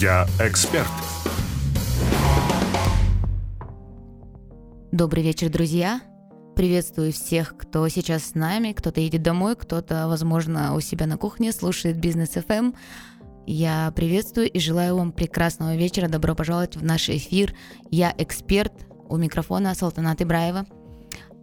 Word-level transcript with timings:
Я 0.00 0.26
эксперт. 0.40 0.88
Добрый 4.90 5.22
вечер, 5.22 5.50
друзья. 5.50 6.00
Приветствую 6.56 7.12
всех, 7.12 7.56
кто 7.58 7.86
сейчас 7.88 8.24
с 8.24 8.34
нами. 8.34 8.72
Кто-то 8.72 9.00
едет 9.00 9.22
домой, 9.22 9.54
кто-то, 9.54 10.08
возможно, 10.08 10.74
у 10.74 10.80
себя 10.80 11.06
на 11.06 11.18
кухне 11.18 11.52
слушает 11.52 11.98
Бизнес 11.98 12.36
FM. 12.36 12.74
Я 13.46 13.92
приветствую 13.94 14.50
и 14.50 14.58
желаю 14.58 14.96
вам 14.96 15.12
прекрасного 15.12 15.76
вечера. 15.76 16.08
Добро 16.08 16.34
пожаловать 16.34 16.76
в 16.76 16.82
наш 16.82 17.10
эфир. 17.10 17.54
Я 17.90 18.14
эксперт. 18.16 18.72
У 19.10 19.18
микрофона 19.18 19.74
Салтанат 19.74 20.22
Ибраева. 20.22 20.64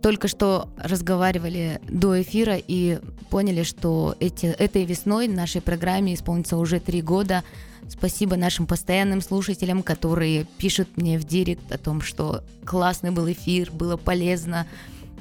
Только 0.02 0.30
что 0.30 0.70
разговаривали 0.78 1.82
до 1.90 2.22
эфира 2.22 2.56
и 2.56 3.00
поняли, 3.30 3.64
что 3.64 4.16
эти, 4.20 4.46
этой 4.46 4.86
весной 4.86 5.28
нашей 5.28 5.62
программе 5.62 6.14
исполнится 6.14 6.58
уже 6.58 6.80
три 6.80 7.02
года. 7.02 7.44
Спасибо 7.90 8.38
нашим 8.38 8.66
постоянным 8.66 9.22
слушателям, 9.22 9.84
которые 9.84 10.46
пишут 10.58 10.90
мне 10.96 11.20
в 11.20 11.26
директ 11.26 11.72
о 11.72 11.78
том, 11.78 12.02
что 12.02 12.44
классный 12.66 13.12
был 13.12 13.30
эфир, 13.30 13.72
было 13.72 13.98
полезно. 13.98 14.68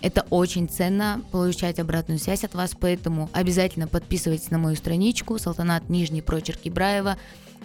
Это 0.00 0.24
очень 0.30 0.68
ценно 0.68 1.22
получать 1.32 1.80
обратную 1.80 2.20
связь 2.20 2.44
от 2.44 2.54
вас, 2.54 2.76
поэтому 2.78 3.30
обязательно 3.32 3.88
подписывайтесь 3.88 4.50
на 4.50 4.58
мою 4.58 4.76
страничку 4.76 5.38
Салтанат 5.38 5.88
Нижний 5.88 6.22
Прочерк 6.22 6.60
Ибраева 6.62 7.16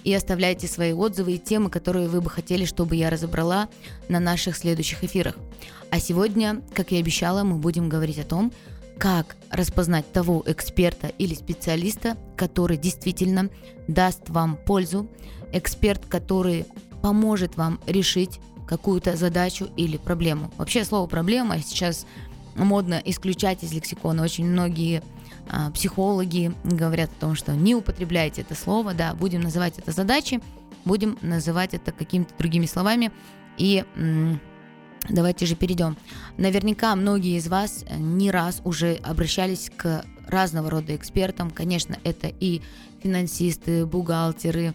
и 0.03 0.13
оставляйте 0.13 0.67
свои 0.67 0.93
отзывы 0.93 1.33
и 1.33 1.39
темы, 1.39 1.69
которые 1.69 2.07
вы 2.07 2.21
бы 2.21 2.29
хотели, 2.29 2.65
чтобы 2.65 2.95
я 2.95 3.09
разобрала 3.09 3.69
на 4.09 4.19
наших 4.19 4.57
следующих 4.57 5.03
эфирах. 5.03 5.35
А 5.89 5.99
сегодня, 5.99 6.61
как 6.73 6.91
и 6.91 6.97
обещала, 6.97 7.43
мы 7.43 7.57
будем 7.57 7.89
говорить 7.89 8.19
о 8.19 8.23
том, 8.23 8.51
как 8.97 9.35
распознать 9.49 10.11
того 10.11 10.43
эксперта 10.45 11.07
или 11.07 11.33
специалиста, 11.33 12.17
который 12.35 12.77
действительно 12.77 13.49
даст 13.87 14.29
вам 14.29 14.57
пользу, 14.57 15.09
эксперт, 15.51 16.05
который 16.05 16.65
поможет 17.01 17.57
вам 17.57 17.79
решить 17.85 18.39
какую-то 18.67 19.15
задачу 19.15 19.69
или 19.75 19.97
проблему. 19.97 20.51
Вообще 20.57 20.85
слово 20.85 21.07
проблема 21.07 21.59
сейчас 21.59 22.05
модно 22.55 23.01
исключать 23.03 23.63
из 23.63 23.73
лексикона. 23.73 24.23
Очень 24.23 24.45
многие 24.45 25.03
психологи 25.73 26.53
говорят 26.63 27.09
о 27.17 27.21
том, 27.21 27.35
что 27.35 27.53
не 27.55 27.75
употребляйте 27.75 28.41
это 28.41 28.55
слово, 28.55 28.93
да, 28.93 29.13
будем 29.13 29.41
называть 29.41 29.77
это 29.77 29.91
задачи, 29.91 30.41
будем 30.85 31.17
называть 31.21 31.73
это 31.73 31.91
какими-то 31.91 32.33
другими 32.37 32.65
словами. 32.65 33.11
И 33.57 33.83
давайте 35.09 35.45
же 35.45 35.55
перейдем. 35.55 35.97
Наверняка 36.37 36.95
многие 36.95 37.37
из 37.37 37.47
вас 37.47 37.85
не 37.97 38.31
раз 38.31 38.61
уже 38.63 38.95
обращались 38.95 39.69
к 39.75 40.05
разного 40.27 40.69
рода 40.69 40.95
экспертам. 40.95 41.51
Конечно, 41.51 41.97
это 42.03 42.27
и 42.27 42.61
финансисты, 43.01 43.85
бухгалтеры, 43.85 44.73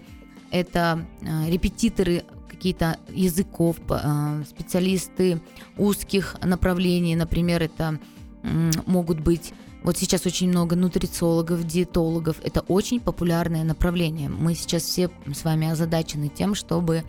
это 0.50 1.06
э, 1.20 1.50
репетиторы 1.50 2.24
какие-то 2.48 2.98
языков, 3.08 3.76
э, 3.88 4.42
специалисты 4.48 5.40
узких 5.76 6.36
направлений, 6.42 7.16
например, 7.16 7.62
это 7.62 7.98
могут 8.86 9.20
быть 9.20 9.52
вот 9.89 9.97
сейчас 9.97 10.27
очень 10.27 10.50
много 10.50 10.77
нутрициологов, 10.77 11.67
диетологов. 11.67 12.36
Это 12.44 12.61
очень 12.61 13.00
популярное 13.00 13.64
направление. 13.64 14.28
Мы 14.28 14.55
сейчас 14.55 14.83
все 14.83 15.08
с 15.33 15.44
вами 15.44 15.67
озадачены 15.67 16.28
тем, 16.28 16.55
чтобы 16.55 17.05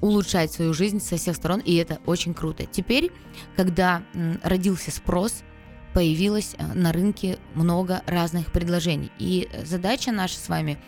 улучшать 0.00 0.52
свою 0.52 0.72
жизнь 0.72 1.00
со 1.00 1.16
всех 1.16 1.34
сторон, 1.34 1.58
и 1.58 1.74
это 1.74 1.98
очень 2.06 2.32
круто. 2.32 2.64
Теперь, 2.64 3.10
когда 3.56 4.04
родился 4.44 4.92
спрос, 4.92 5.42
появилось 5.94 6.54
э, 6.56 6.74
на 6.74 6.92
рынке 6.92 7.40
много 7.54 8.02
разных 8.06 8.52
предложений. 8.52 9.10
И 9.18 9.48
задача 9.64 10.12
наша 10.12 10.38
с 10.38 10.48
вами 10.48 10.78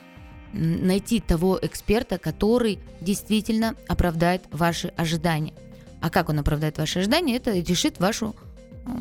найти 0.53 1.19
того 1.19 1.59
эксперта, 1.61 2.19
который 2.19 2.79
действительно 3.01 3.75
оправдает 3.89 4.45
ваши 4.53 4.87
ожидания. 4.97 5.55
А 6.01 6.11
как 6.11 6.29
он 6.29 6.39
оправдает 6.39 6.79
ваши 6.79 7.01
ожидания, 7.01 7.35
это 7.35 7.51
решит 7.59 7.99
вашу 7.99 8.37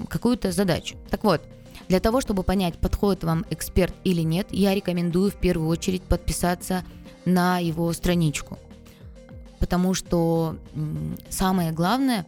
какую-то 0.10 0.52
задачу. 0.52 0.98
Так 1.10 1.24
вот, 1.24 1.42
для 1.88 2.00
того, 2.00 2.22
чтобы 2.22 2.44
понять, 2.44 2.78
подходит 2.78 3.24
вам 3.24 3.46
эксперт 3.50 3.94
или 4.04 4.22
нет, 4.22 4.48
я 4.52 4.76
рекомендую 4.76 5.32
в 5.32 5.36
первую 5.36 5.70
очередь 5.70 6.04
подписаться 6.04 6.84
на 7.26 7.60
его 7.60 7.92
страничку. 7.94 8.58
Потому 9.60 9.94
что 9.94 10.58
самое 11.30 11.72
главное, 11.72 12.26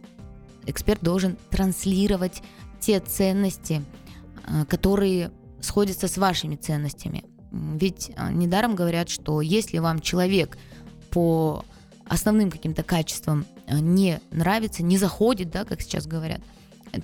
эксперт 0.66 1.00
должен 1.02 1.36
транслировать 1.50 2.42
те 2.80 3.00
ценности, 3.00 3.84
э, 4.46 4.64
которые 4.64 5.30
сходятся 5.60 6.08
с 6.08 6.16
вашими 6.16 6.56
ценностями. 6.56 7.24
Ведь 7.52 8.10
э, 8.16 8.32
недаром 8.32 8.74
говорят, 8.74 9.08
что 9.08 9.40
если 9.40 9.78
вам 9.78 10.00
человек 10.00 10.56
по 11.10 11.64
основным 12.06 12.50
каким-то 12.50 12.82
качествам 12.82 13.46
э, 13.66 13.78
не 13.78 14.20
нравится, 14.30 14.82
не 14.82 14.98
заходит, 14.98 15.50
да, 15.50 15.64
как 15.64 15.82
сейчас 15.82 16.06
говорят, 16.06 16.40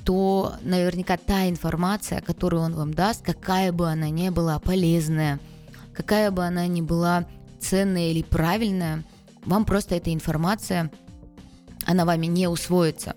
то 0.04 0.54
наверняка 0.62 1.16
та 1.16 1.48
информация, 1.48 2.20
которую 2.20 2.62
он 2.62 2.74
вам 2.74 2.94
даст, 2.94 3.22
какая 3.22 3.72
бы 3.72 3.88
она 3.88 4.10
ни 4.10 4.28
была 4.30 4.58
полезная, 4.58 5.38
какая 5.92 6.30
бы 6.30 6.44
она 6.44 6.66
ни 6.66 6.80
была 6.80 7.26
ценная 7.60 8.10
или 8.10 8.22
правильная, 8.22 9.04
вам 9.44 9.64
просто 9.64 9.94
эта 9.94 10.12
информация, 10.12 10.90
она 11.84 12.04
вами 12.04 12.26
не 12.26 12.48
усвоится. 12.48 13.14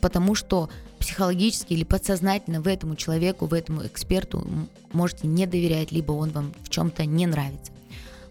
Потому 0.00 0.34
что 0.34 0.70
психологически 0.98 1.74
или 1.74 1.84
подсознательно 1.84 2.62
в 2.62 2.68
этому 2.68 2.96
человеку, 2.96 3.46
в 3.46 3.52
этому 3.52 3.86
эксперту 3.86 4.46
можете 4.92 5.26
не 5.26 5.46
доверять, 5.46 5.92
либо 5.92 6.12
он 6.12 6.30
вам 6.30 6.54
в 6.62 6.70
чем-то 6.70 7.04
не 7.04 7.26
нравится. 7.26 7.72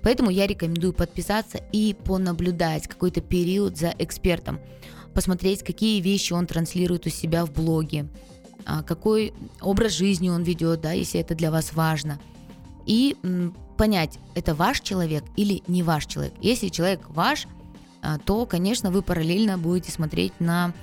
Поэтому 0.02 0.30
я 0.32 0.48
рекомендую 0.48 0.92
подписаться 0.92 1.59
и 1.72 1.94
понаблюдать 1.94 2.88
какой-то 2.88 3.22
период 3.22 3.78
за 3.78 3.94
экспертом 4.00 4.59
посмотреть, 5.13 5.63
какие 5.63 6.01
вещи 6.01 6.34
он 6.34 6.47
транслирует 6.47 7.06
у 7.06 7.09
себя 7.09 7.46
в 7.46 7.51
блоге, 7.51 8.07
а, 8.66 8.84
какой 8.84 9.34
образ 9.62 9.94
жизни 9.94 10.29
он 10.29 10.44
ведет, 10.44 10.81
да, 10.81 10.91
если 10.91 11.19
это 11.19 11.35
для 11.35 11.51
вас 11.51 11.74
важно. 11.74 12.19
И 12.85 13.16
понять, 13.78 14.19
это 14.35 14.53
ваш 14.56 14.81
человек 14.81 15.23
или 15.35 15.63
не 15.68 15.84
ваш 15.84 16.06
человек. 16.06 16.34
Если 16.41 16.69
человек 16.69 17.02
ваш, 17.09 17.47
а, 18.02 18.18
то, 18.18 18.46
конечно, 18.46 18.91
вы 18.91 19.02
параллельно 19.02 19.57
будете 19.57 19.91
смотреть 19.91 20.34
на 20.40 20.73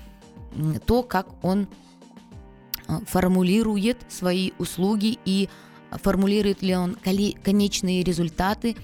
то, 0.87 1.03
как 1.03 1.29
он 1.45 1.69
а, 2.87 3.01
формулирует 3.07 3.99
свои 4.09 4.53
услуги 4.59 5.19
и 5.25 5.49
формулирует 5.91 6.63
ли 6.63 6.77
он 6.77 6.95
конечные 6.95 8.03
результаты, 8.05 8.77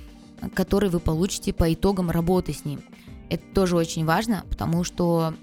которые 0.55 0.91
вы 0.91 1.01
получите 1.01 1.53
по 1.53 1.73
итогам 1.73 2.11
работы 2.11 2.53
с 2.53 2.65
ним. 2.65 2.83
Это 3.31 3.43
тоже 3.55 3.77
очень 3.77 4.05
важно, 4.05 4.45
потому 4.49 4.85
что 4.85 5.35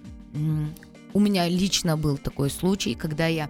у 1.14 1.20
меня 1.20 1.48
лично 1.48 1.96
был 1.98 2.18
такой 2.18 2.50
случай, 2.50 2.96
когда 2.96 3.28
я 3.28 3.50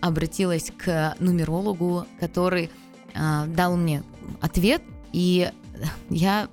обратилась 0.00 0.72
к 0.76 1.14
нумерологу, 1.18 2.06
который 2.18 2.70
э, 3.14 3.44
дал 3.48 3.76
мне 3.76 4.02
ответ, 4.40 4.82
и 5.12 5.50
я, 6.10 6.48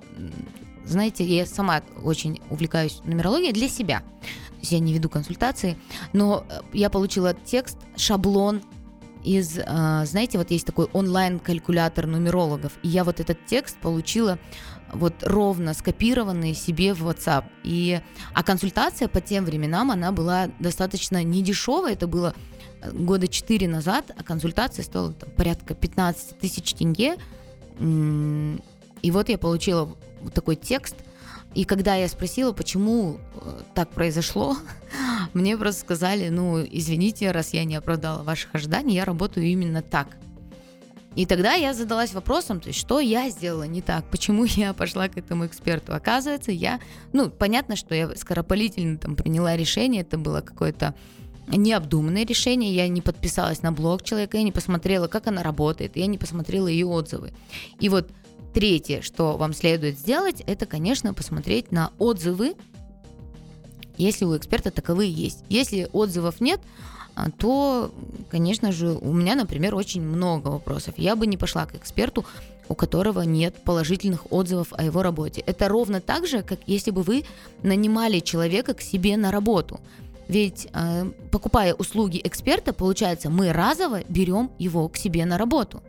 знаете, 0.84 1.24
я 1.24 1.46
сама 1.46 1.82
очень 2.02 2.40
увлекаюсь 2.50 3.00
нумерологией 3.04 3.52
для 3.52 3.68
себя. 3.68 4.00
То 4.00 4.56
есть 4.60 4.72
я 4.72 4.78
не 4.78 4.92
веду 4.92 5.08
консультации, 5.08 5.78
но 6.12 6.44
я 6.72 6.90
получила 6.90 7.32
текст, 7.32 7.78
шаблон 7.96 8.62
из, 9.24 9.58
э, 9.58 9.62
знаете, 10.04 10.38
вот 10.38 10.50
есть 10.50 10.66
такой 10.66 10.86
онлайн-калькулятор 10.92 12.06
нумерологов, 12.06 12.72
и 12.82 12.88
я 12.88 13.04
вот 13.04 13.20
этот 13.20 13.44
текст 13.46 13.78
получила 13.78 14.38
вот 14.92 15.14
ровно 15.22 15.74
скопированные 15.74 16.54
себе 16.54 16.94
в 16.94 17.06
WhatsApp. 17.08 17.44
И, 17.64 18.00
а 18.34 18.42
консультация 18.42 19.08
по 19.08 19.20
тем 19.20 19.44
временам, 19.44 19.90
она 19.90 20.12
была 20.12 20.48
достаточно 20.58 21.22
недешевая, 21.22 21.94
это 21.94 22.06
было 22.06 22.34
э, 22.82 22.90
года 22.92 23.28
4 23.28 23.68
назад, 23.68 24.10
а 24.16 24.22
консультация 24.22 24.84
стоила 24.84 25.12
там, 25.12 25.30
порядка 25.30 25.74
15 25.74 26.38
тысяч 26.38 26.74
тенге. 26.74 27.16
И 27.78 29.10
вот 29.10 29.28
я 29.28 29.38
получила 29.38 29.96
вот 30.20 30.34
такой 30.34 30.56
текст, 30.56 30.96
и 31.54 31.64
когда 31.64 31.96
я 31.96 32.08
спросила, 32.08 32.52
почему 32.52 33.18
э, 33.34 33.60
так 33.74 33.90
произошло, 33.90 34.56
мне 35.34 35.56
просто 35.56 35.80
сказали, 35.80 36.28
ну, 36.28 36.62
извините, 36.62 37.30
раз 37.32 37.52
я 37.52 37.64
не 37.64 37.74
оправдала 37.74 38.22
ваших 38.22 38.54
ожиданий, 38.54 38.94
я 38.94 39.04
работаю 39.04 39.46
именно 39.46 39.82
так. 39.82 40.16
И 41.16 41.26
тогда 41.26 41.54
я 41.54 41.74
задалась 41.74 42.14
вопросом, 42.14 42.60
то 42.60 42.68
есть, 42.68 42.78
что 42.78 43.00
я 43.00 43.30
сделала 43.30 43.64
не 43.64 43.82
так, 43.82 44.04
почему 44.10 44.44
я 44.44 44.72
пошла 44.72 45.08
к 45.08 45.16
этому 45.16 45.46
эксперту. 45.46 45.94
Оказывается, 45.94 46.52
я, 46.52 46.80
ну, 47.12 47.30
понятно, 47.30 47.74
что 47.74 47.94
я 47.94 48.14
скоропалительно 48.14 48.96
там 48.96 49.16
приняла 49.16 49.56
решение, 49.56 50.02
это 50.02 50.18
было 50.18 50.40
какое-то 50.40 50.94
необдуманное 51.48 52.24
решение, 52.24 52.72
я 52.72 52.86
не 52.86 53.00
подписалась 53.00 53.62
на 53.62 53.72
блог 53.72 54.04
человека, 54.04 54.36
я 54.36 54.44
не 54.44 54.52
посмотрела, 54.52 55.08
как 55.08 55.26
она 55.26 55.42
работает, 55.42 55.96
я 55.96 56.06
не 56.06 56.16
посмотрела 56.16 56.68
ее 56.68 56.86
отзывы. 56.86 57.32
И 57.80 57.88
вот 57.88 58.10
третье, 58.54 59.02
что 59.02 59.36
вам 59.36 59.52
следует 59.52 59.98
сделать, 59.98 60.42
это, 60.46 60.66
конечно, 60.66 61.12
посмотреть 61.12 61.72
на 61.72 61.90
отзывы, 61.98 62.54
если 63.96 64.24
у 64.24 64.36
эксперта 64.36 64.70
таковые 64.70 65.10
есть. 65.10 65.44
Если 65.48 65.88
отзывов 65.92 66.40
нет, 66.40 66.60
то, 67.38 67.92
конечно 68.30 68.72
же, 68.72 68.92
у 68.92 69.12
меня, 69.12 69.34
например, 69.34 69.74
очень 69.74 70.02
много 70.02 70.48
вопросов. 70.48 70.94
Я 70.96 71.16
бы 71.16 71.26
не 71.26 71.36
пошла 71.36 71.66
к 71.66 71.74
эксперту, 71.74 72.24
у 72.68 72.74
которого 72.74 73.22
нет 73.22 73.56
положительных 73.64 74.32
отзывов 74.32 74.68
о 74.72 74.84
его 74.84 75.02
работе. 75.02 75.42
Это 75.44 75.68
ровно 75.68 76.00
так 76.00 76.26
же, 76.26 76.42
как 76.42 76.60
если 76.66 76.92
бы 76.92 77.02
вы 77.02 77.24
нанимали 77.62 78.20
человека 78.20 78.74
к 78.74 78.80
себе 78.80 79.16
на 79.16 79.32
работу. 79.32 79.80
Ведь 80.28 80.68
э, 80.72 81.10
покупая 81.32 81.74
услуги 81.74 82.20
эксперта, 82.22 82.72
получается, 82.72 83.28
мы 83.28 83.52
разово 83.52 84.02
берем 84.08 84.52
его 84.58 84.88
к 84.88 84.96
себе 84.96 85.24
на 85.24 85.36
работу. 85.36 85.82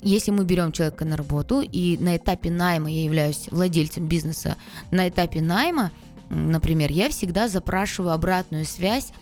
Если 0.00 0.30
мы 0.30 0.44
берем 0.44 0.70
человека 0.70 1.04
на 1.04 1.16
работу, 1.16 1.60
и 1.60 1.96
на 1.98 2.16
этапе 2.16 2.50
найма 2.50 2.90
я 2.90 3.02
являюсь 3.02 3.48
владельцем 3.50 4.06
бизнеса, 4.06 4.56
на 4.92 5.08
этапе 5.08 5.40
найма, 5.40 5.90
например, 6.30 6.92
я 6.92 7.08
всегда 7.08 7.48
запрашиваю 7.48 8.12
обратную 8.12 8.64
связь 8.64 9.12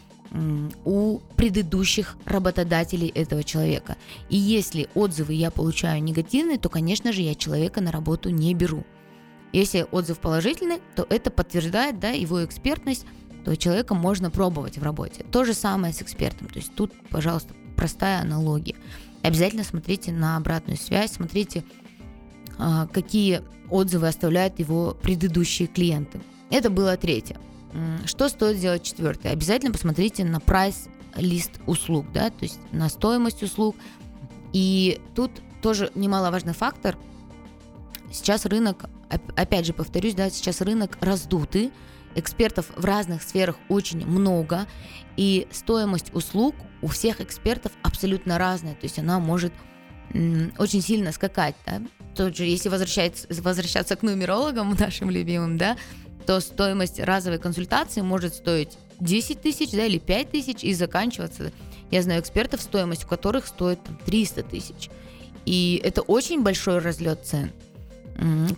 у 0.84 1.20
предыдущих 1.36 2.16
работодателей 2.24 3.08
этого 3.08 3.44
человека. 3.44 3.96
И 4.28 4.36
если 4.36 4.88
отзывы 4.94 5.34
я 5.34 5.50
получаю 5.50 6.02
негативные, 6.02 6.58
то, 6.58 6.68
конечно 6.68 7.12
же, 7.12 7.22
я 7.22 7.34
человека 7.34 7.80
на 7.80 7.92
работу 7.92 8.30
не 8.30 8.54
беру. 8.54 8.84
Если 9.52 9.86
отзыв 9.90 10.18
положительный, 10.18 10.80
то 10.94 11.06
это 11.08 11.30
подтверждает 11.30 11.98
да, 11.98 12.10
его 12.10 12.44
экспертность, 12.44 13.06
то 13.44 13.56
человека 13.56 13.94
можно 13.94 14.30
пробовать 14.30 14.76
в 14.76 14.82
работе. 14.82 15.24
То 15.30 15.44
же 15.44 15.54
самое 15.54 15.94
с 15.94 16.02
экспертом. 16.02 16.48
То 16.48 16.58
есть 16.58 16.74
тут, 16.74 16.92
пожалуйста, 17.10 17.54
простая 17.76 18.20
аналогия. 18.20 18.74
Обязательно 19.22 19.64
смотрите 19.64 20.12
на 20.12 20.36
обратную 20.36 20.76
связь, 20.76 21.12
смотрите, 21.12 21.64
а, 22.58 22.86
какие 22.88 23.42
отзывы 23.70 24.08
оставляют 24.08 24.58
его 24.58 24.96
предыдущие 25.00 25.68
клиенты. 25.68 26.20
Это 26.50 26.70
было 26.70 26.96
третье. 26.96 27.38
Что 28.04 28.28
стоит 28.28 28.56
сделать 28.56 28.82
четвертое? 28.82 29.32
Обязательно 29.32 29.72
посмотрите 29.72 30.24
на 30.24 30.40
прайс 30.40 30.88
лист 31.16 31.52
услуг, 31.66 32.06
да, 32.12 32.30
то 32.30 32.42
есть 32.42 32.58
на 32.72 32.88
стоимость 32.88 33.42
услуг. 33.42 33.76
И 34.52 35.00
тут 35.14 35.30
тоже 35.62 35.90
немаловажный 35.94 36.54
фактор. 36.54 36.96
Сейчас 38.12 38.46
рынок, 38.46 38.88
опять 39.36 39.66
же 39.66 39.72
повторюсь, 39.72 40.14
да, 40.14 40.30
сейчас 40.30 40.60
рынок 40.60 40.96
раздутый, 41.00 41.72
экспертов 42.14 42.70
в 42.76 42.84
разных 42.84 43.22
сферах 43.22 43.56
очень 43.68 44.06
много, 44.06 44.66
и 45.16 45.46
стоимость 45.50 46.14
услуг 46.14 46.54
у 46.82 46.86
всех 46.86 47.20
экспертов 47.20 47.72
абсолютно 47.82 48.38
разная, 48.38 48.74
то 48.74 48.84
есть 48.84 48.98
она 48.98 49.18
может 49.18 49.52
очень 50.56 50.80
сильно 50.80 51.12
скакать, 51.12 51.56
да. 51.66 51.82
Тот 52.14 52.36
же, 52.36 52.44
если 52.44 52.70
возвращаться, 52.70 53.26
возвращаться 53.28 53.96
к 53.96 54.02
нумерологам 54.02 54.74
нашим 54.78 55.10
любимым, 55.10 55.58
да, 55.58 55.76
то 56.26 56.40
стоимость 56.40 57.00
разовой 57.00 57.38
консультации 57.38 58.00
может 58.00 58.34
стоить 58.34 58.76
10 59.00 59.40
тысяч 59.40 59.70
да, 59.70 59.86
или 59.86 59.98
5 59.98 60.30
тысяч 60.30 60.64
и 60.64 60.74
заканчиваться. 60.74 61.52
Я 61.90 62.02
знаю 62.02 62.20
экспертов, 62.20 62.60
стоимость 62.60 63.04
у 63.04 63.08
которых 63.08 63.46
стоит 63.46 63.82
там, 63.82 63.98
300 64.04 64.42
тысяч. 64.44 64.90
И 65.44 65.80
это 65.84 66.02
очень 66.02 66.42
большой 66.42 66.78
разлет 66.78 67.24
цен. 67.24 67.52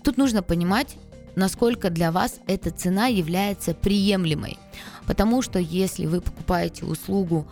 Тут 0.02 0.16
нужно 0.16 0.42
понимать, 0.42 0.96
насколько 1.36 1.90
для 1.90 2.10
вас 2.10 2.36
эта 2.46 2.70
цена 2.70 3.06
является 3.06 3.74
приемлемой. 3.74 4.58
Потому 5.06 5.42
что 5.42 5.58
если 5.58 6.06
вы 6.06 6.20
покупаете 6.20 6.84
услугу, 6.84 7.46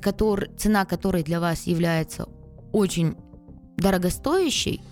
который, 0.00 0.50
цена 0.56 0.84
которой 0.84 1.22
для 1.22 1.40
вас 1.40 1.66
является 1.66 2.28
очень 2.72 3.16
дорогостоящей, 3.76 4.82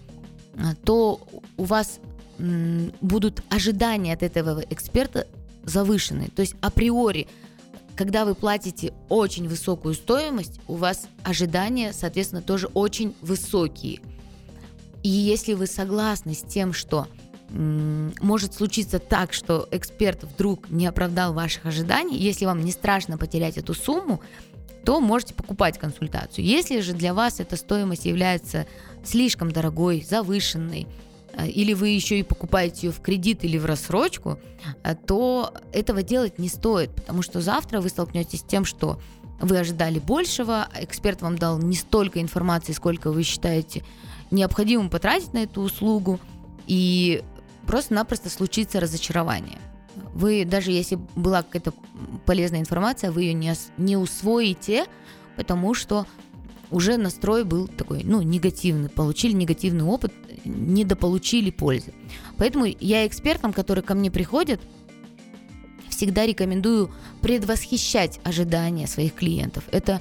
то 0.85 1.21
у 1.57 1.65
вас 1.65 1.99
будут 2.39 3.43
ожидания 3.51 4.15
от 4.15 4.23
этого 4.23 4.65
эксперта 4.71 5.27
завышены. 5.65 6.29
То 6.35 6.43
есть 6.43 6.55
априори, 6.61 7.29
когда 7.95 8.25
вы 8.25 8.35
платите 8.35 8.93
очень 9.09 9.49
высокую 9.49 9.95
стоимость, 9.95 10.61
у 10.67 10.75
вас 10.75 11.07
ожидания, 11.23 11.93
соответственно, 11.93 12.43
тоже 12.43 12.69
очень 12.69 13.15
высокие. 13.21 14.01
И 15.03 15.09
если 15.09 15.55
вы 15.55 15.67
согласны 15.67 16.35
с 16.35 16.43
тем, 16.43 16.73
что 16.73 17.07
может 17.51 18.55
случиться 18.55 18.99
так, 18.99 19.35
что 19.35 19.69
эксперт 19.71 20.25
вдруг 20.25 20.71
не 20.71 20.87
оправдал 20.87 21.35
ваших 21.35 21.67
ожиданий, 21.67 22.17
если 22.17 22.47
вам 22.47 22.65
не 22.65 22.73
страшно 22.73 23.19
потерять 23.19 23.59
эту 23.59 23.75
сумму, 23.75 24.23
то 24.85 25.01
можете 25.01 25.35
покупать 25.35 25.79
консультацию. 25.79 26.45
Если 26.45 26.81
же 26.81 26.95
для 26.95 27.15
вас 27.15 27.41
эта 27.41 27.57
стоимость 27.57 28.07
является 28.07 28.67
слишком 29.05 29.53
дорогой, 29.53 30.05
завышенной, 30.09 30.87
или 31.47 31.73
вы 31.73 31.89
еще 31.89 32.19
и 32.19 32.23
покупаете 32.23 32.89
ее 32.89 32.93
в 32.93 33.01
кредит 33.01 33.45
или 33.45 33.59
в 33.59 33.65
рассрочку, 33.65 34.39
э, 34.83 34.95
то 34.95 35.53
этого 35.73 36.03
делать 36.03 36.39
не 36.39 36.49
стоит, 36.49 36.95
потому 36.95 37.23
что 37.23 37.41
завтра 37.41 37.81
вы 37.81 37.89
столкнетесь 37.89 38.41
с 38.41 38.45
тем, 38.45 38.65
что 38.65 39.01
вы 39.41 39.59
ожидали 39.59 39.99
большего, 39.99 40.69
эксперт 40.75 41.23
вам 41.23 41.37
дал 41.37 41.59
не 41.59 41.75
столько 41.75 42.21
информации, 42.21 42.73
сколько 42.73 43.11
вы 43.11 43.23
считаете 43.25 43.85
необходимым 44.31 44.89
потратить 44.89 45.33
на 45.33 45.39
эту 45.39 45.63
услугу, 45.63 46.21
и 46.67 47.23
просто-напросто 47.67 48.31
случится 48.31 48.81
разочарование. 48.81 49.59
Вы, 50.15 50.45
даже 50.45 50.71
если 50.71 50.99
была 51.17 51.43
какая-то 51.43 51.75
полезная 52.25 52.61
информация, 52.61 53.11
вы 53.11 53.25
ее 53.25 53.35
не, 53.35 53.53
не 53.77 53.97
усвоите, 53.97 54.87
потому 55.37 55.75
что 55.75 56.07
уже 56.73 56.97
настрой 56.97 57.45
был 57.45 57.69
такой, 57.69 58.03
ну, 58.05 58.23
негативный, 58.23 58.89
получили 58.89 59.33
негативный 59.33 59.85
опыт, 59.85 60.13
недополучили 60.45 61.51
пользы. 61.51 61.93
Поэтому 62.39 62.67
я 62.81 63.07
экспертам, 63.07 63.53
которые 63.53 63.83
ко 63.83 63.95
мне 63.95 64.11
приходят, 64.11 64.61
всегда 65.89 66.27
рекомендую 66.27 66.91
предвосхищать 67.21 68.19
ожидания 68.25 68.87
своих 68.87 69.15
клиентов. 69.15 69.65
Это 69.71 70.01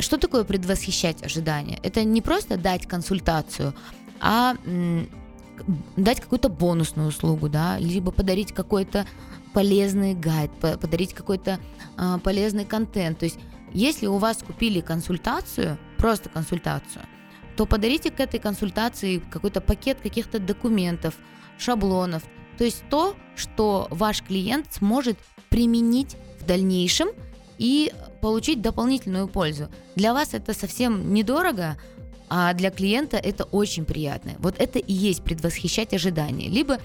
что 0.00 0.18
такое 0.18 0.44
предвосхищать 0.44 1.24
ожидания? 1.24 1.80
Это 1.82 2.04
не 2.04 2.22
просто 2.22 2.56
дать 2.56 2.86
консультацию, 2.86 3.74
а 4.20 4.56
дать 5.96 6.20
какую-то 6.20 6.48
бонусную 6.48 7.08
услугу, 7.08 7.48
да, 7.48 7.78
либо 7.78 8.12
подарить 8.12 8.52
какой-то 8.52 9.06
полезный 9.52 10.14
гайд, 10.14 10.50
подарить 10.60 11.14
какой-то 11.14 11.58
а, 11.96 12.18
полезный 12.18 12.66
контент. 12.66 13.18
То 13.18 13.24
есть 13.24 13.38
если 13.72 14.06
у 14.06 14.18
вас 14.18 14.38
купили 14.38 14.80
консультацию, 14.80 15.78
просто 15.98 16.28
консультацию, 16.28 17.04
то 17.56 17.66
подарите 17.66 18.10
к 18.10 18.20
этой 18.20 18.38
консультации 18.38 19.18
какой-то 19.30 19.60
пакет 19.60 19.98
каких-то 20.02 20.38
документов, 20.38 21.14
шаблонов, 21.58 22.22
то 22.58 22.64
есть 22.64 22.82
то, 22.90 23.16
что 23.34 23.86
ваш 23.90 24.22
клиент 24.22 24.72
сможет 24.72 25.18
применить 25.48 26.16
в 26.40 26.46
дальнейшем 26.46 27.08
и 27.58 27.92
получить 28.20 28.60
дополнительную 28.60 29.28
пользу. 29.28 29.68
Для 29.94 30.12
вас 30.12 30.34
это 30.34 30.52
совсем 30.52 31.12
недорого, 31.12 31.76
а 32.28 32.52
для 32.54 32.70
клиента 32.70 33.16
это 33.16 33.44
очень 33.44 33.84
приятно. 33.84 34.32
Вот 34.38 34.56
это 34.58 34.78
и 34.78 34.92
есть 34.92 35.22
предвосхищать 35.22 35.94
ожидания. 35.94 36.48
Либо, 36.48 36.78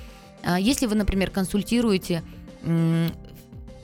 а, 0.43 0.59
если 0.59 0.85
вы, 0.85 0.95
например, 0.95 1.31
консультируете 1.31 2.23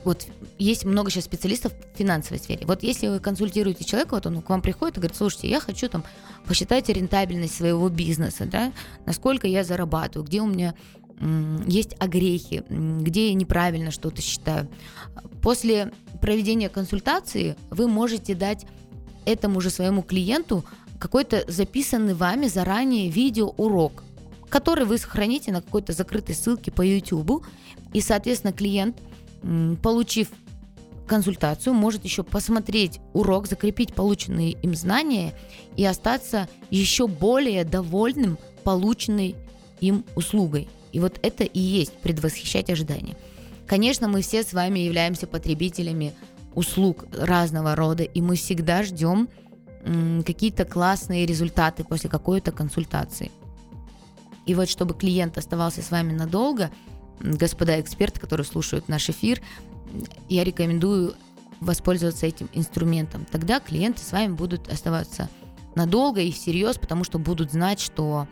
вот 0.08 0.26
есть 0.58 0.86
много 0.86 1.10
сейчас 1.10 1.24
специалистов 1.24 1.74
в 1.74 1.98
финансовой 1.98 2.38
сфере. 2.38 2.66
Вот 2.66 2.82
если 2.82 3.08
вы 3.08 3.20
консультируете 3.20 3.84
человека, 3.84 4.14
вот 4.14 4.24
он 4.24 4.40
к 4.40 4.48
вам 4.48 4.62
приходит 4.62 4.96
и 4.96 5.00
говорит, 5.00 5.16
слушайте, 5.18 5.50
я 5.50 5.60
хочу 5.60 5.86
там 5.88 6.02
посчитать 6.46 6.88
рентабельность 6.88 7.54
своего 7.54 7.90
бизнеса, 7.90 8.46
да, 8.46 8.72
насколько 9.04 9.46
я 9.46 9.64
зарабатываю, 9.64 10.26
где 10.26 10.40
у 10.40 10.46
меня 10.46 10.74
есть 11.66 11.94
огрехи, 11.98 12.64
где 12.70 13.28
я 13.28 13.34
неправильно 13.34 13.90
что-то 13.90 14.22
считаю. 14.22 14.68
После 15.42 15.92
проведения 16.22 16.70
консультации 16.70 17.56
вы 17.68 17.86
можете 17.86 18.34
дать 18.34 18.64
этому 19.26 19.60
же 19.60 19.68
своему 19.68 20.00
клиенту 20.00 20.64
какой-то 20.98 21.44
записанный 21.48 22.14
вами 22.14 22.46
заранее 22.46 23.10
видеоурок, 23.10 24.04
который 24.48 24.86
вы 24.86 24.96
сохраните 24.96 25.52
на 25.52 25.60
какой-то 25.60 25.92
закрытой 25.92 26.34
ссылке 26.34 26.70
по 26.70 26.80
YouTube, 26.80 27.44
и, 27.92 28.00
соответственно, 28.00 28.54
клиент 28.54 28.96
получив 29.82 30.28
консультацию, 31.06 31.74
может 31.74 32.04
еще 32.04 32.22
посмотреть 32.22 33.00
урок, 33.14 33.48
закрепить 33.48 33.94
полученные 33.94 34.52
им 34.52 34.74
знания 34.74 35.34
и 35.76 35.84
остаться 35.84 36.48
еще 36.70 37.08
более 37.08 37.64
довольным 37.64 38.38
полученной 38.62 39.34
им 39.80 40.04
услугой. 40.14 40.68
И 40.92 41.00
вот 41.00 41.18
это 41.22 41.44
и 41.44 41.58
есть 41.58 41.94
предвосхищать 41.94 42.70
ожидания. 42.70 43.16
Конечно, 43.66 44.08
мы 44.08 44.22
все 44.22 44.42
с 44.42 44.52
вами 44.52 44.80
являемся 44.80 45.26
потребителями 45.26 46.14
услуг 46.54 47.06
разного 47.12 47.74
рода, 47.74 48.02
и 48.02 48.20
мы 48.20 48.36
всегда 48.36 48.82
ждем 48.82 49.28
какие-то 50.24 50.64
классные 50.64 51.26
результаты 51.26 51.84
после 51.84 52.10
какой-то 52.10 52.52
консультации. 52.52 53.30
И 54.46 54.54
вот 54.54 54.68
чтобы 54.68 54.94
клиент 54.94 55.38
оставался 55.38 55.82
с 55.82 55.90
вами 55.90 56.12
надолго– 56.12 56.70
господа 57.20 57.80
эксперты, 57.80 58.20
которые 58.20 58.44
слушают 58.46 58.88
наш 58.88 59.08
эфир, 59.10 59.40
я 60.28 60.44
рекомендую 60.44 61.14
воспользоваться 61.60 62.26
этим 62.26 62.48
инструментом. 62.52 63.26
Тогда 63.30 63.60
клиенты 63.60 64.00
с 64.02 64.12
вами 64.12 64.32
будут 64.32 64.68
оставаться 64.68 65.28
надолго 65.74 66.20
и 66.20 66.32
всерьез, 66.32 66.78
потому 66.78 67.04
что 67.04 67.18
будут 67.18 67.52
знать, 67.52 67.80
что 67.80 68.28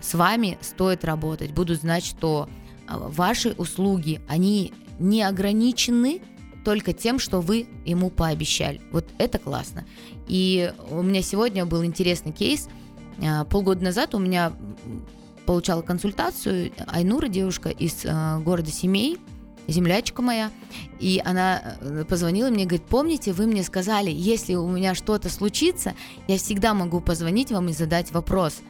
с 0.00 0.14
вами 0.14 0.58
стоит 0.60 1.04
работать, 1.04 1.52
будут 1.52 1.80
знать, 1.80 2.04
что 2.04 2.48
а, 2.86 2.98
ваши 2.98 3.50
услуги, 3.52 4.20
они 4.28 4.72
не 4.98 5.22
ограничены 5.22 6.20
только 6.64 6.92
тем, 6.92 7.18
что 7.18 7.40
вы 7.40 7.68
ему 7.84 8.10
пообещали. 8.10 8.80
Вот 8.92 9.06
это 9.18 9.38
классно. 9.38 9.86
И 10.26 10.72
у 10.90 11.02
меня 11.02 11.22
сегодня 11.22 11.64
был 11.66 11.84
интересный 11.84 12.32
кейс. 12.32 12.68
А, 13.22 13.44
полгода 13.44 13.82
назад 13.82 14.14
у 14.14 14.18
меня 14.18 14.52
получала 15.48 15.80
консультацию 15.80 16.72
Айнура, 16.88 17.26
девушка 17.26 17.70
из 17.70 18.04
э, 18.04 18.38
города 18.40 18.70
Семей, 18.70 19.16
землячка 19.66 20.20
моя, 20.20 20.50
и 21.00 21.22
она 21.24 21.78
э, 21.80 22.04
позвонила 22.06 22.50
мне, 22.50 22.66
говорит, 22.66 22.84
помните, 22.84 23.32
вы 23.32 23.46
мне 23.46 23.62
сказали, 23.62 24.10
если 24.10 24.56
у 24.56 24.68
меня 24.68 24.94
что-то 24.94 25.30
случится, 25.30 25.94
я 26.26 26.36
всегда 26.36 26.74
могу 26.74 27.00
позвонить 27.00 27.50
вам 27.50 27.70
и 27.70 27.72
задать 27.72 28.12
вопрос. 28.12 28.60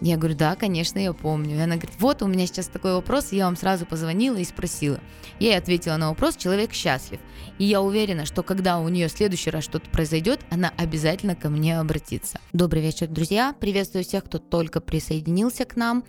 Я 0.00 0.16
говорю, 0.16 0.36
да, 0.36 0.54
конечно, 0.56 0.98
я 0.98 1.12
помню. 1.12 1.56
И 1.56 1.60
она 1.60 1.76
говорит, 1.76 1.94
вот 1.98 2.22
у 2.22 2.26
меня 2.26 2.46
сейчас 2.46 2.66
такой 2.66 2.94
вопрос, 2.94 3.32
я 3.32 3.46
вам 3.46 3.56
сразу 3.56 3.86
позвонила 3.86 4.36
и 4.36 4.44
спросила. 4.44 5.00
Я 5.38 5.50
ей 5.50 5.58
ответила 5.58 5.96
на 5.96 6.10
вопрос, 6.10 6.36
человек 6.36 6.72
счастлив. 6.72 7.20
И 7.58 7.64
я 7.64 7.80
уверена, 7.80 8.26
что 8.26 8.42
когда 8.42 8.78
у 8.78 8.88
нее 8.88 9.08
в 9.08 9.12
следующий 9.12 9.50
раз 9.50 9.64
что-то 9.64 9.88
произойдет, 9.90 10.40
она 10.50 10.72
обязательно 10.76 11.34
ко 11.34 11.48
мне 11.48 11.78
обратится. 11.78 12.40
Добрый 12.52 12.82
вечер, 12.82 13.08
друзья. 13.08 13.54
Приветствую 13.58 14.04
всех, 14.04 14.24
кто 14.24 14.38
только 14.38 14.80
присоединился 14.80 15.64
к 15.64 15.76
нам. 15.76 16.04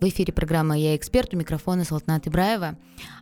В 0.00 0.08
эфире 0.08 0.32
программа 0.32 0.76
«Я 0.76 0.96
эксперт» 0.96 1.32
у 1.32 1.38
микрофона 1.38 1.84
Салтанат 1.84 2.26
Ибраева. 2.26 2.76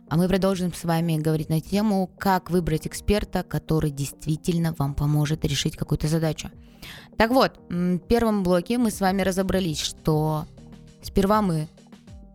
А 0.09 0.17
мы 0.17 0.27
продолжим 0.27 0.73
с 0.73 0.83
вами 0.83 1.17
говорить 1.17 1.49
на 1.49 1.61
тему, 1.61 2.11
как 2.17 2.49
выбрать 2.49 2.87
эксперта, 2.87 3.43
который 3.43 3.91
действительно 3.91 4.75
вам 4.77 4.93
поможет 4.93 5.45
решить 5.45 5.77
какую-то 5.77 6.07
задачу. 6.07 6.49
Так 7.17 7.31
вот, 7.31 7.59
в 7.69 7.99
первом 7.99 8.43
блоке 8.43 8.77
мы 8.77 8.91
с 8.91 8.99
вами 8.99 9.21
разобрались, 9.21 9.79
что 9.79 10.45
сперва 11.01 11.41
мы 11.41 11.67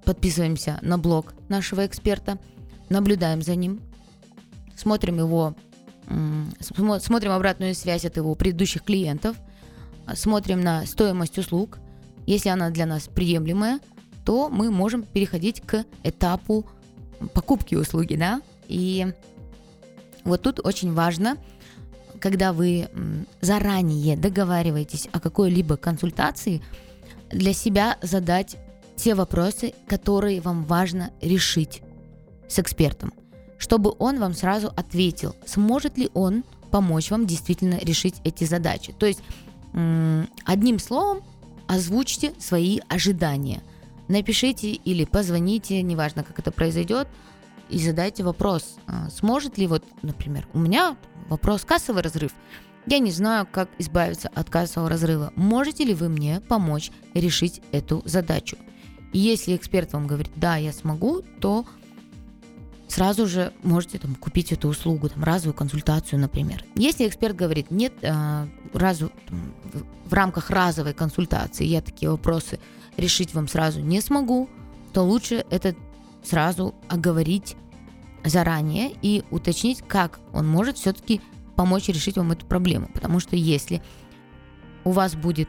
подписываемся 0.05 0.79
на 0.83 0.99
блог 0.99 1.35
нашего 1.49 1.87
эксперта, 1.87 2.39
наблюдаем 2.89 3.43
за 3.43 3.55
ним, 3.55 3.81
смотрим 4.77 5.19
его, 5.19 5.55
смотрим 6.61 7.33
обратную 7.33 7.75
связь 7.75 8.05
от 8.05 8.17
его 8.17 8.35
предыдущих 8.35 8.85
клиентов, 8.85 9.37
смотрим 10.15 10.61
на 10.61 10.87
стоимость 10.87 11.37
услуг. 11.39 11.79
Если 12.27 12.49
она 12.49 12.71
для 12.71 12.87
нас 12.87 13.09
приемлемая, 13.09 13.81
то 14.25 14.49
мы 14.49 14.71
можем 14.71 15.03
переходить 15.03 15.61
к 15.61 15.85
этапу 16.03 16.67
покупки 17.35 17.75
услуги, 17.75 18.15
да. 18.15 18.41
И 18.69 19.13
вот 20.25 20.43
тут 20.43 20.61
очень 20.65 20.93
важно, 20.93 21.37
когда 22.21 22.53
вы 22.53 22.89
заранее 23.41 24.17
договариваетесь 24.17 25.09
о 25.13 25.21
какой-либо 25.21 25.77
консультации, 25.77 26.63
для 27.31 27.53
себя 27.53 27.99
задать 28.03 28.57
те 28.97 29.15
вопросы, 29.15 29.75
которые 29.87 30.41
вам 30.41 30.65
важно 30.65 31.11
решить 31.21 31.83
с 32.49 32.59
экспертом, 32.59 33.13
чтобы 33.59 33.95
он 33.99 34.19
вам 34.19 34.35
сразу 34.35 34.69
ответил, 34.69 35.37
сможет 35.47 35.99
ли 35.99 36.11
он 36.15 36.45
помочь 36.71 37.11
вам 37.11 37.27
действительно 37.27 37.79
решить 37.79 38.17
эти 38.25 38.45
задачи. 38.45 38.93
То 38.93 39.07
есть 39.07 39.21
одним 40.45 40.79
словом 40.79 41.23
озвучьте 41.67 42.33
свои 42.39 42.81
ожидания– 42.89 43.63
напишите 44.09 44.73
или 44.73 45.05
позвоните, 45.05 45.81
неважно, 45.83 46.25
как 46.25 46.39
это 46.39 46.51
произойдет, 46.51 47.07
и 47.69 47.79
задайте 47.79 48.25
вопрос, 48.25 48.77
а, 48.87 49.11
сможет 49.11 49.59
ли 49.59 49.67
вот, 49.67 49.85
например, 50.03 50.49
у 50.55 50.59
меня 50.59 50.97
вопрос 51.29 51.65
кассовый 51.65 52.03
разрыв, 52.03 52.33
я 52.87 52.99
не 53.01 53.11
знаю, 53.11 53.47
как 53.51 53.69
избавиться 53.79 54.31
от 54.35 54.49
кассового 54.49 54.89
разрыва. 54.89 55.33
Можете 55.37 55.85
ли 55.85 55.95
вы 55.95 56.09
мне 56.09 56.41
помочь 56.41 56.91
решить 57.13 57.61
эту 57.71 58.03
задачу? 58.07 58.57
И 59.13 59.19
если 59.19 59.57
эксперт 59.57 59.93
вам 59.93 60.07
говорит, 60.07 60.33
да, 60.37 60.57
я 60.57 60.73
смогу, 60.73 61.23
то 61.41 61.67
сразу 62.89 63.27
же 63.27 63.53
можете 63.63 63.99
там, 63.99 64.15
купить 64.15 64.53
эту 64.53 64.69
услугу, 64.69 65.09
там, 65.09 65.23
разовую 65.23 65.55
консультацию, 65.55 66.19
например. 66.19 66.65
Если 66.75 67.07
эксперт 67.07 67.37
говорит, 67.37 67.71
нет, 67.71 67.93
а, 68.03 68.49
разу, 68.73 69.13
там, 69.29 69.55
в 70.07 70.13
рамках 70.13 70.51
разовой 70.51 70.95
консультации 70.95 71.65
я 71.65 71.83
такие 71.83 72.11
вопросы 72.11 72.59
решить 72.97 73.35
вам 73.35 73.49
сразу 73.49 73.81
не 73.81 74.01
смогу, 74.01 74.49
то 74.93 75.03
лучше 75.03 75.45
это 75.51 75.75
сразу 76.23 76.75
оговорить 76.89 77.57
заранее 78.25 78.93
и 79.03 79.25
уточнить, 79.31 79.83
как 79.87 80.21
он 80.33 80.47
может 80.47 80.79
все-таки 80.79 81.21
помочь 81.57 81.89
решить 81.89 82.17
вам 82.17 82.33
эту 82.33 82.47
проблему. 82.47 82.89
Потому 82.93 83.21
что 83.21 83.37
если 83.37 83.83
у 84.85 84.91
вас 84.91 85.15
будет 85.15 85.49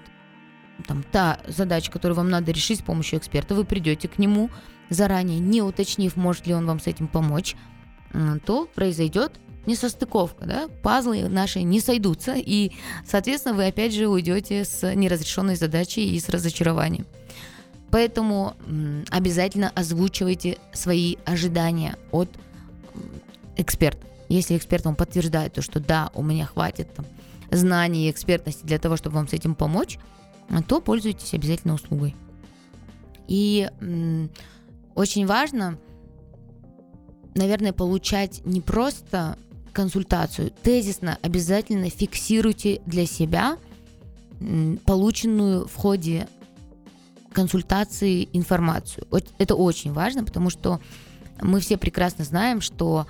там, 0.88 1.04
та 1.04 1.40
задача, 1.48 1.92
которую 1.92 2.16
вам 2.16 2.30
надо 2.30 2.52
решить 2.52 2.80
с 2.80 2.84
помощью 2.84 3.20
эксперта, 3.20 3.56
вы 3.56 3.66
придете 3.66 4.08
к 4.08 4.18
нему 4.18 4.50
заранее, 4.90 5.40
не 5.40 5.62
уточнив, 5.62 6.16
может 6.16 6.48
ли 6.48 6.54
он 6.54 6.66
вам 6.66 6.80
с 6.80 6.88
этим 6.88 7.08
помочь, 7.08 7.56
то 8.46 8.68
произойдет 8.74 9.40
несостыковка, 9.66 10.46
да, 10.46 10.68
пазлы 10.82 11.30
наши 11.30 11.62
не 11.62 11.80
сойдутся, 11.80 12.34
и, 12.36 12.72
соответственно, 13.06 13.56
вы 13.56 13.68
опять 13.68 13.94
же 13.94 14.08
уйдете 14.08 14.66
с 14.66 14.96
неразрешенной 14.96 15.56
задачей 15.56 16.16
и 16.16 16.20
с 16.20 16.28
разочарованием. 16.30 17.06
Поэтому 17.92 18.56
обязательно 19.12 19.70
озвучивайте 19.70 20.58
свои 20.74 21.18
ожидания 21.26 21.98
от 22.12 22.30
эксперта. 23.60 24.08
Если 24.30 24.58
эксперт 24.58 24.86
вам 24.86 24.96
подтверждает 24.96 25.54
то, 25.54 25.62
что 25.62 25.80
да, 25.80 26.12
у 26.14 26.24
меня 26.24 26.46
хватит 26.46 26.94
там, 26.94 27.06
знаний 27.52 28.08
и 28.08 28.12
экспертности 28.12 28.66
для 28.66 28.80
того, 28.80 28.96
чтобы 28.96 29.16
вам 29.16 29.28
с 29.28 29.34
этим 29.34 29.56
помочь, 29.56 29.98
то 30.68 30.82
пользуйтесь 30.82 31.34
обязательно 31.34 31.76
услугой. 31.76 32.16
И 33.28 33.70
очень 34.96 35.26
важно, 35.26 35.78
наверное, 37.36 37.74
получать 37.74 38.46
не 38.46 38.62
просто 38.62 39.38
консультацию, 39.74 40.52
тезисно 40.52 41.18
обязательно 41.22 41.90
фиксируйте 41.90 42.82
для 42.86 43.06
себя 43.06 43.58
полученную 44.86 45.68
в 45.68 45.76
ходе 45.76 46.28
консультации 47.32 48.28
информацию. 48.34 49.08
Это 49.38 49.56
очень 49.56 49.94
важно, 49.94 50.24
потому 50.24 50.50
что 50.50 50.80
мы 51.42 51.60
все 51.60 51.78
прекрасно 51.78 52.26
знаем, 52.26 52.62
что 52.62 53.06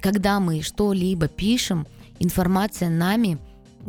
когда 0.00 0.40
мы 0.40 0.62
что-либо 0.62 1.28
пишем, 1.28 1.86
информация 2.18 2.88
нами 2.88 3.38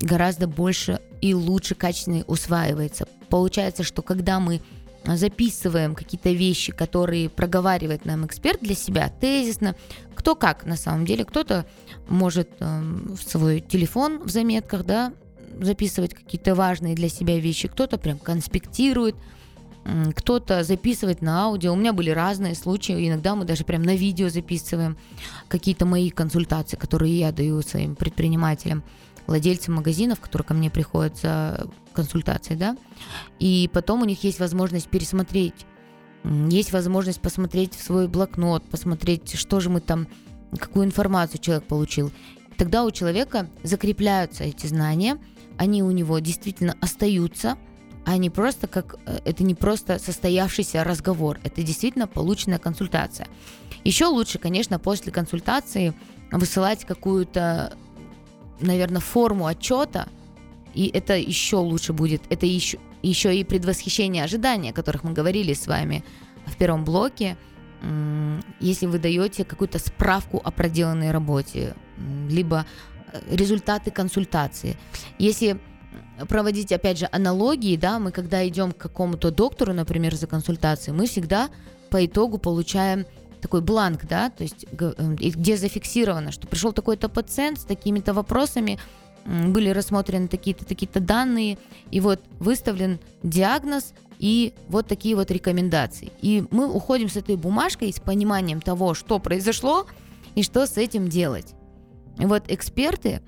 гораздо 0.01 0.47
больше 0.47 0.99
и 1.21 1.33
лучше 1.33 1.75
качественнее 1.75 2.23
усваивается. 2.25 3.07
Получается, 3.29 3.83
что 3.83 4.01
когда 4.01 4.39
мы 4.39 4.61
записываем 5.05 5.95
какие-то 5.95 6.31
вещи, 6.31 6.71
которые 6.71 7.29
проговаривает 7.29 8.05
нам 8.05 8.25
эксперт 8.25 8.59
для 8.61 8.75
себя, 8.75 9.09
тезисно, 9.09 9.75
кто 10.15 10.35
как 10.35 10.65
на 10.65 10.75
самом 10.75 11.05
деле, 11.05 11.25
кто-то 11.25 11.65
может 12.07 12.49
э, 12.59 12.81
в 12.81 13.21
свой 13.21 13.61
телефон 13.61 14.19
в 14.23 14.29
заметках, 14.29 14.85
да, 14.85 15.13
записывать 15.61 16.13
какие-то 16.13 16.55
важные 16.55 16.95
для 16.95 17.09
себя 17.09 17.39
вещи, 17.39 17.67
кто-то 17.67 17.97
прям 17.97 18.19
конспектирует, 18.19 19.15
кто-то 20.15 20.63
записывает 20.63 21.21
на 21.21 21.43
аудио. 21.43 21.74
У 21.74 21.75
меня 21.75 21.93
были 21.93 22.09
разные 22.09 22.55
случаи, 22.55 23.07
иногда 23.07 23.36
мы 23.36 23.45
даже 23.45 23.63
прям 23.63 23.81
на 23.81 23.95
видео 23.95 24.29
записываем 24.29 24.98
какие-то 25.48 25.86
мои 25.86 26.09
консультации, 26.09 26.77
которые 26.77 27.17
я 27.17 27.31
даю 27.31 27.62
своим 27.62 27.95
предпринимателям, 27.95 28.83
владельцам 29.27 29.75
магазинов, 29.75 30.19
которые 30.19 30.45
ко 30.45 30.53
мне 30.53 30.69
приходят 30.69 31.17
за 31.17 31.67
консультацией, 31.93 32.57
да, 32.57 32.77
и 33.39 33.69
потом 33.74 34.01
у 34.01 34.05
них 34.05 34.24
есть 34.24 34.39
возможность 34.39 34.89
пересмотреть, 34.89 35.65
есть 36.24 36.71
возможность 36.71 37.21
посмотреть 37.21 37.75
в 37.75 37.83
свой 37.83 38.07
блокнот, 38.07 38.63
посмотреть, 38.69 39.38
что 39.38 39.59
же 39.59 39.69
мы 39.69 39.81
там, 39.81 40.07
какую 40.57 40.86
информацию 40.86 41.39
человек 41.39 41.65
получил. 41.65 42.12
Тогда 42.57 42.83
у 42.83 42.91
человека 42.91 43.48
закрепляются 43.63 44.43
эти 44.43 44.67
знания, 44.67 45.17
они 45.57 45.83
у 45.83 45.91
него 45.91 46.19
действительно 46.19 46.75
остаются– 46.81 47.57
а 48.09 48.17
не 48.17 48.31
просто 48.31 48.65
как 48.65 48.95
э, 49.05 49.19
это 49.23 49.43
не 49.43 49.53
просто 49.53 49.99
состоявшийся 49.99 50.83
разговор, 50.83 51.37
это 51.43 51.61
действительно 51.61 52.07
полученная 52.07 52.57
консультация. 52.57 53.27
Еще 53.83 54.05
лучше, 54.05 54.39
конечно, 54.39 54.79
после 54.79 55.11
консультации 55.11 55.93
высылать 56.31 56.85
какую-то, 56.85 57.77
наверное, 58.61 58.99
форму 58.99 59.45
отчета, 59.45 60.07
и 60.73 60.87
это 60.87 61.17
еще 61.17 61.57
лучше 61.57 61.93
будет. 61.93 62.23
Это 62.31 62.47
еще, 62.47 62.79
еще 63.03 63.39
и 63.39 63.43
предвосхищение 63.43 64.23
ожидания, 64.23 64.71
о 64.71 64.73
которых 64.73 65.03
мы 65.03 65.13
говорили 65.13 65.53
с 65.53 65.67
вами 65.67 66.03
в 66.47 66.57
первом 66.57 66.85
блоке. 66.85 67.37
Если 68.59 68.87
вы 68.87 68.97
даете 68.97 69.45
какую-то 69.45 69.77
справку 69.77 70.41
о 70.43 70.49
проделанной 70.49 71.11
работе, 71.11 71.75
либо 72.27 72.65
э, 73.13 73.35
результаты 73.35 73.91
консультации. 73.91 74.77
Если 75.19 75.59
проводить, 76.27 76.72
опять 76.72 77.00
же, 77.00 77.10
аналогии, 77.12 77.77
да, 77.77 78.00
мы 78.00 78.12
когда 78.12 78.48
идем 78.48 78.72
к 78.72 78.77
какому-то 78.77 79.31
доктору, 79.31 79.74
например, 79.74 80.15
за 80.15 80.27
консультацией, 80.27 80.96
мы 80.96 81.08
всегда 81.08 81.50
по 81.89 82.05
итогу 82.05 82.38
получаем 82.38 83.05
такой 83.41 83.62
бланк, 83.62 84.05
да, 84.05 84.29
то 84.29 84.43
есть 84.43 84.65
э, 84.72 84.93
где 85.17 85.58
зафиксировано, 85.58 86.31
что 86.31 86.48
пришел 86.48 86.74
такой-то 86.74 87.10
пациент 87.10 87.60
с 87.60 87.63
такими-то 87.63 88.13
вопросами, 88.13 88.79
были 89.25 89.69
рассмотрены 89.69 90.27
такие-то 90.27 90.65
такие-то 90.65 91.00
данные, 91.00 91.58
и 91.91 92.00
вот 92.00 92.22
выставлен 92.39 93.00
диагноз 93.24 93.93
и 94.17 94.53
вот 94.67 94.88
такие 94.88 95.15
вот 95.15 95.31
рекомендации. 95.31 96.12
И 96.22 96.43
мы 96.51 96.72
уходим 96.72 97.10
с 97.10 97.15
этой 97.15 97.36
бумажкой 97.36 97.93
с 97.93 98.00
пониманием 98.00 98.62
того, 98.62 98.93
что 98.93 99.19
произошло 99.19 99.86
и 100.36 100.43
что 100.43 100.65
с 100.65 100.77
этим 100.77 101.08
делать. 101.08 101.53
И 102.17 102.25
вот 102.25 102.43
эксперты 102.48 103.22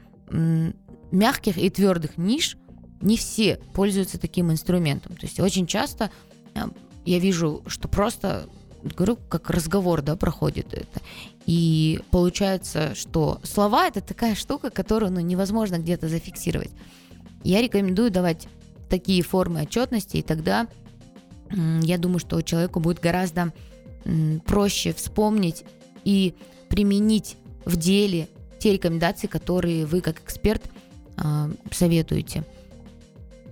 мягких 1.12 1.58
и 1.58 1.70
твердых 1.70 2.18
ниш 2.18 2.58
не 3.02 3.18
все 3.18 3.60
пользуются 3.74 4.20
таким 4.20 4.52
инструментом. 4.52 5.16
То 5.16 5.26
есть 5.26 5.40
очень 5.40 5.68
часто 5.68 6.12
э, 6.54 6.62
я 7.06 7.20
вижу, 7.20 7.64
что 7.68 7.88
просто 7.88 8.48
говорю, 8.84 9.18
как 9.30 9.50
разговор, 9.50 10.02
да, 10.02 10.16
проходит 10.16 10.74
это. 10.74 11.02
И 11.46 12.00
получается, 12.12 12.96
что 12.96 13.40
слова 13.44 13.88
это 13.88 14.02
такая 14.02 14.36
штука, 14.36 14.70
которую 14.70 15.12
ну, 15.12 15.20
невозможно 15.20 15.78
где-то 15.78 16.08
зафиксировать. 16.08 16.72
Я 17.44 17.62
рекомендую 17.62 18.12
давать 18.12 18.48
такие 18.90 19.24
формы 19.24 19.62
отчетности, 19.62 20.18
и 20.18 20.22
тогда 20.22 20.68
я 21.82 21.98
думаю, 21.98 22.20
что 22.20 22.42
человеку 22.42 22.80
будет 22.80 23.00
гораздо 23.00 23.54
проще 24.46 24.94
вспомнить 24.94 25.64
и 26.04 26.36
применить 26.70 27.38
в 27.66 27.76
деле 27.76 28.28
те 28.60 28.74
рекомендации, 28.74 29.28
которые 29.28 29.86
вы 29.86 30.02
как 30.02 30.20
эксперт 30.22 30.64
советуете. 31.72 32.44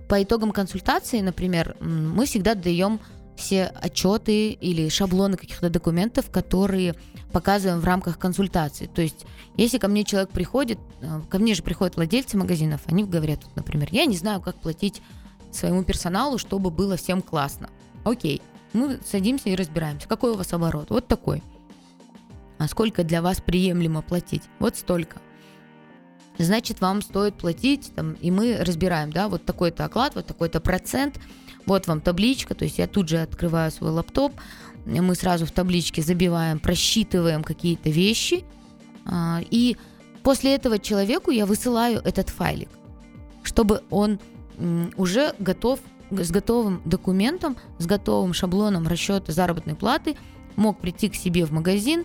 По 0.08 0.22
итогам 0.22 0.50
консультации, 0.50 1.20
например, 1.20 1.76
мы 1.80 2.26
всегда 2.26 2.54
даем 2.54 3.00
все 3.36 3.66
отчеты 3.66 4.50
или 4.50 4.88
шаблоны 4.88 5.36
каких-то 5.36 5.70
документов, 5.70 6.30
которые 6.30 6.94
показываем 7.32 7.80
в 7.80 7.84
рамках 7.84 8.18
консультации. 8.18 8.86
То 8.86 9.02
есть, 9.02 9.24
если 9.56 9.78
ко 9.78 9.88
мне 9.88 10.04
человек 10.04 10.30
приходит, 10.30 10.78
э, 11.00 11.20
ко 11.30 11.38
мне 11.38 11.54
же 11.54 11.62
приходят 11.62 11.96
владельцы 11.96 12.36
магазинов, 12.36 12.82
они 12.86 13.04
говорят, 13.04 13.40
например, 13.54 13.88
я 13.92 14.04
не 14.04 14.16
знаю, 14.16 14.40
как 14.40 14.56
платить 14.56 15.00
своему 15.52 15.84
персоналу, 15.84 16.38
чтобы 16.38 16.70
было 16.70 16.96
всем 16.96 17.22
классно. 17.22 17.70
Окей, 18.04 18.42
мы 18.72 19.00
садимся 19.04 19.48
и 19.48 19.56
разбираемся, 19.56 20.08
какой 20.08 20.32
у 20.32 20.36
вас 20.36 20.52
оборот. 20.52 20.90
Вот 20.90 21.06
такой. 21.06 21.42
А 22.58 22.68
сколько 22.68 23.04
для 23.04 23.22
вас 23.22 23.40
приемлемо 23.40 24.02
платить? 24.02 24.42
Вот 24.58 24.76
столько. 24.76 25.18
Значит, 26.44 26.80
вам 26.80 27.02
стоит 27.02 27.34
платить, 27.34 27.92
там, 27.94 28.14
и 28.14 28.30
мы 28.30 28.56
разбираем, 28.60 29.12
да, 29.12 29.28
вот 29.28 29.44
такой-то 29.44 29.84
оклад, 29.84 30.14
вот 30.14 30.26
такой-то 30.26 30.58
процент, 30.60 31.20
вот 31.66 31.86
вам 31.86 32.00
табличка, 32.00 32.54
то 32.54 32.64
есть 32.64 32.78
я 32.78 32.86
тут 32.86 33.10
же 33.10 33.18
открываю 33.18 33.70
свой 33.70 33.90
лаптоп, 33.90 34.32
мы 34.86 35.14
сразу 35.14 35.44
в 35.44 35.50
табличке 35.50 36.00
забиваем, 36.00 36.58
просчитываем 36.58 37.44
какие-то 37.44 37.90
вещи, 37.90 38.44
а, 39.04 39.40
и 39.50 39.76
после 40.22 40.54
этого 40.54 40.78
человеку 40.78 41.30
я 41.30 41.44
высылаю 41.44 42.00
этот 42.04 42.30
файлик, 42.30 42.70
чтобы 43.42 43.82
он 43.90 44.18
уже 44.96 45.34
готов 45.38 45.80
с 46.10 46.30
готовым 46.30 46.80
документом, 46.86 47.56
с 47.78 47.86
готовым 47.86 48.32
шаблоном 48.32 48.88
расчета 48.88 49.32
заработной 49.32 49.74
платы 49.74 50.16
мог 50.56 50.80
прийти 50.80 51.10
к 51.10 51.14
себе 51.14 51.44
в 51.44 51.52
магазин 51.52 52.04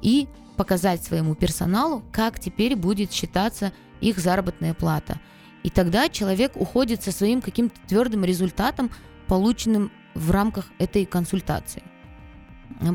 и 0.00 0.26
показать 0.56 1.02
своему 1.02 1.34
персоналу, 1.34 2.02
как 2.12 2.38
теперь 2.38 2.76
будет 2.76 3.12
считаться 3.12 3.72
их 4.00 4.18
заработная 4.18 4.74
плата. 4.74 5.20
И 5.62 5.70
тогда 5.70 6.08
человек 6.08 6.52
уходит 6.56 7.02
со 7.02 7.12
своим 7.12 7.40
каким-то 7.40 7.76
твердым 7.88 8.24
результатом, 8.24 8.90
полученным 9.26 9.90
в 10.14 10.30
рамках 10.30 10.66
этой 10.78 11.06
консультации. 11.06 11.82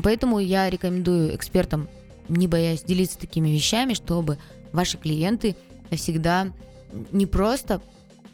Поэтому 0.02 0.38
я 0.38 0.70
рекомендую 0.70 1.34
экспертам, 1.34 1.88
не 2.28 2.46
боясь 2.46 2.82
делиться 2.82 3.18
такими 3.18 3.48
вещами, 3.48 3.94
чтобы 3.94 4.38
ваши 4.72 4.98
клиенты 4.98 5.56
всегда 5.90 6.52
не 7.10 7.26
просто 7.26 7.82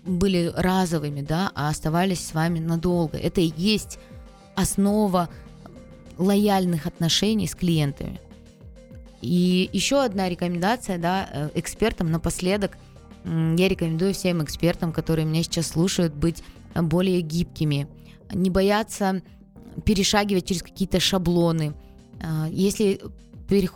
были 0.05 0.53
разовыми, 0.55 1.23
да, 1.23 1.51
а 1.55 1.69
оставались 1.69 2.27
с 2.27 2.35
вами 2.35 2.59
надолго. 2.59 3.17
Это 3.17 3.41
и 3.41 3.53
есть 3.57 3.99
основа 4.55 5.29
лояльных 6.19 6.87
отношений 6.87 7.47
с 7.47 7.55
клиентами. 7.55 8.21
И 9.21 9.71
еще 9.73 10.03
одна 10.03 10.29
рекомендация, 10.29 10.99
да, 10.99 11.29
э, 11.33 11.51
экспертам 11.55 12.11
напоследок. 12.11 12.77
Я 13.25 13.69
рекомендую 13.69 14.15
всем 14.15 14.43
экспертам, 14.45 14.93
которые 14.93 15.25
меня 15.25 15.43
сейчас 15.43 15.69
слушают, 15.69 16.15
быть 16.15 16.45
более 16.75 17.21
гибкими, 17.23 17.89
не 18.33 18.51
бояться 18.51 19.23
перешагивать 19.85 20.47
через 20.47 20.63
какие-то 20.63 21.01
шаблоны. 21.01 21.75
А, 22.23 22.49
если 22.51 23.01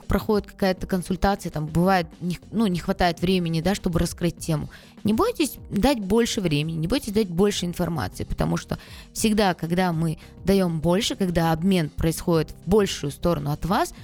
проходит 0.08 0.50
какая-то 0.50 0.86
консультация, 0.86 1.50
там 1.50 1.66
бывает, 1.66 2.08
ну, 2.50 2.66
не 2.66 2.80
хватает 2.80 3.20
времени, 3.20 3.60
да, 3.60 3.74
чтобы 3.74 4.00
раскрыть 4.00 4.38
тему. 4.38 4.68
Не 5.04 5.12
бойтесь 5.12 5.58
дать 5.70 6.00
больше 6.00 6.40
времени, 6.40 6.76
не 6.76 6.88
бойтесь 6.88 7.12
дать 7.12 7.28
больше 7.28 7.66
информации, 7.66 8.24
потому 8.24 8.56
что 8.56 8.78
всегда, 9.12 9.54
когда 9.54 9.92
мы 9.92 10.18
даем 10.44 10.80
больше, 10.80 11.14
когда 11.14 11.52
обмен 11.52 11.88
происходит 11.88 12.50
в 12.50 12.68
большую 12.68 13.12
сторону 13.12 13.52
от 13.52 13.64
вас, 13.64 13.94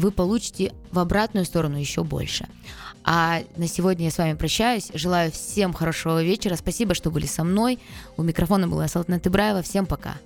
вы 0.00 0.10
получите 0.10 0.72
в 0.90 0.98
обратную 0.98 1.44
сторону 1.44 1.78
еще 1.78 2.04
больше. 2.04 2.46
А 3.04 3.42
на 3.56 3.66
сегодня 3.66 4.06
я 4.06 4.10
с 4.10 4.18
вами 4.18 4.34
прощаюсь. 4.34 4.90
Желаю 4.94 5.32
всем 5.32 5.72
хорошего 5.72 6.22
вечера. 6.22 6.56
Спасибо, 6.56 6.94
что 6.94 7.10
были 7.10 7.26
со 7.26 7.44
мной. 7.44 7.78
У 8.16 8.22
микрофона 8.22 8.68
была 8.68 8.88
Салтана 8.88 9.18
Тыбраева. 9.18 9.62
Всем 9.62 9.86
пока. 9.86 10.16